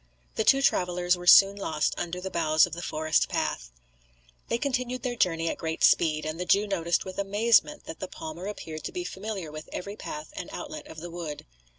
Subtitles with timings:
[0.33, 3.69] The two travellers were soon lost under the boughs of the forest path.
[4.47, 8.07] They continued their journey at great speed; and the Jew noticed with amazement that the
[8.07, 11.45] palmer appeared to be familiar with every path and outlet of the wood.